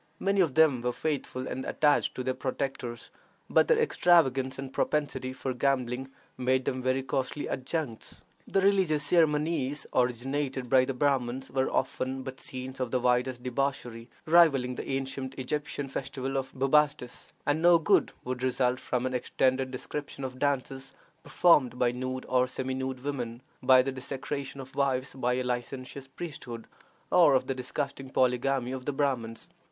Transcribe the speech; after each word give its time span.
Many 0.19 0.41
of 0.41 0.55
them 0.55 0.81
were 0.81 0.93
faithful 0.93 1.47
and 1.47 1.63
attached 1.63 2.15
to 2.15 2.23
their 2.23 2.33
protectors, 2.33 3.11
but 3.47 3.67
their 3.67 3.77
extravagance 3.77 4.57
and 4.57 4.73
propensity 4.73 5.31
for 5.31 5.53
gambling 5.53 6.07
made 6.39 6.65
them 6.65 6.81
very 6.81 7.03
costly 7.03 7.47
adjuncts. 7.47 8.23
The 8.47 8.61
religious 8.61 9.03
ceremonies 9.05 9.85
originated 9.93 10.71
by 10.71 10.85
the 10.85 10.95
Brahmins 10.95 11.51
were 11.51 11.69
often 11.69 12.23
but 12.23 12.39
scenes 12.39 12.79
of 12.79 12.89
the 12.89 12.99
wildest 12.99 13.43
debauchery, 13.43 14.09
rivaling 14.25 14.73
the 14.73 14.89
ancient 14.89 15.35
Egyptian 15.37 15.87
festival 15.87 16.35
of 16.35 16.51
Bubastis, 16.51 17.31
and 17.45 17.61
no 17.61 17.77
good 17.77 18.11
would 18.23 18.41
result 18.41 18.79
from 18.79 19.05
an 19.05 19.13
extended 19.13 19.69
description 19.69 20.23
of 20.23 20.39
dances 20.39 20.95
performed 21.21 21.77
by 21.77 21.91
nude 21.91 22.25
or 22.27 22.47
semi 22.47 22.73
nude 22.73 23.03
women, 23.03 23.43
of 23.61 23.85
the 23.85 23.91
desecration 23.91 24.59
of 24.59 24.73
wives 24.75 25.13
by 25.13 25.35
a 25.35 25.43
licentious 25.43 26.07
priesthood, 26.07 26.65
or 27.11 27.35
of 27.35 27.45
the 27.45 27.53
disgusting 27.53 28.09
polygamy 28.09 28.71
of 28.71 28.85
the 28.85 28.93
Brahmins. 28.93 29.51